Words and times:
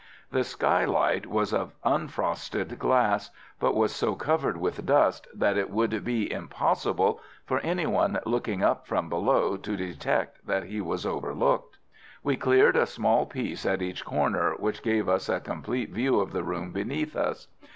The 0.31 0.43
skylight 0.43 1.27
was 1.27 1.53
of 1.53 1.73
unfrosted 1.83 2.79
glass, 2.79 3.29
but 3.59 3.75
was 3.75 3.91
so 3.93 4.15
covered 4.15 4.57
with 4.57 4.83
dust 4.83 5.27
that 5.31 5.57
it 5.59 5.69
would 5.69 6.03
be 6.03 6.31
impossible 6.33 7.21
for 7.45 7.59
any 7.59 7.85
one 7.85 8.19
looking 8.25 8.63
up 8.63 8.87
from 8.87 9.09
below 9.09 9.57
to 9.57 9.77
detect 9.77 10.43
that 10.47 10.63
he 10.63 10.81
was 10.81 11.05
overlooked. 11.05 11.77
We 12.23 12.35
cleared 12.35 12.77
a 12.77 12.87
small 12.87 13.27
piece 13.27 13.63
at 13.63 13.83
each 13.83 14.03
corner, 14.03 14.55
which 14.57 14.81
gave 14.81 15.07
us 15.07 15.29
a 15.29 15.39
complete 15.39 15.91
view 15.91 16.19
of 16.19 16.31
the 16.31 16.41
room 16.41 16.71
beneath 16.71 17.15
us. 17.15 17.47